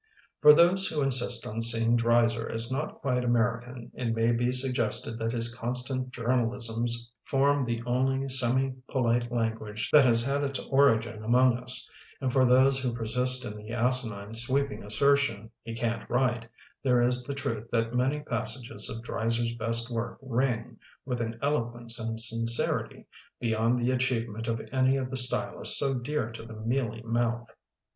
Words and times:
For 0.41 0.51
those 0.51 0.87
who 0.87 1.03
insist 1.03 1.45
on 1.45 1.61
seeing 1.61 1.95
Dreiser 1.95 2.49
as 2.49 2.71
not 2.71 2.95
quite 3.01 3.23
American 3.23 3.91
it 3.93 4.15
may 4.15 4.31
be 4.31 4.51
suggested 4.51 5.19
that 5.19 5.31
his 5.31 5.53
constant 5.53 6.09
"jour 6.09 6.29
nalisms'* 6.39 7.09
form 7.23 7.65
the 7.65 7.83
only 7.85 8.27
semi 8.27 8.71
polite 8.87 9.31
language 9.31 9.91
that 9.91 10.03
has 10.05 10.23
had 10.25 10.43
its 10.43 10.57
origin 10.57 11.23
among 11.23 11.59
us, 11.59 11.87
and 12.19 12.33
for 12.33 12.47
those 12.47 12.81
who 12.81 12.95
persist 12.95 13.45
in 13.45 13.55
the 13.55 13.69
asinine 13.69 14.33
sweeping 14.33 14.81
assertion, 14.83 15.51
"He 15.61 15.75
can't 15.75 16.09
write", 16.09 16.49
there 16.81 17.03
is 17.03 17.21
the 17.23 17.35
truth 17.35 17.69
that 17.71 17.93
many 17.93 18.21
passages 18.21 18.89
of 18.89 19.03
Dreiser's 19.03 19.53
best 19.53 19.91
work 19.91 20.17
ring 20.23 20.79
with 21.05 21.21
an 21.21 21.37
eloquence 21.43 21.99
and 21.99 22.19
sin 22.19 22.45
cerity 22.47 23.05
beyond 23.39 23.79
the 23.79 23.91
achievement 23.91 24.47
of 24.47 24.61
any 24.71 24.97
of 24.97 25.11
the 25.11 25.17
stylists 25.17 25.77
so 25.77 25.93
dear 25.93 26.31
to 26.31 26.43
the 26.43 26.55
mealy 26.55 27.03
mouth. 27.03 27.45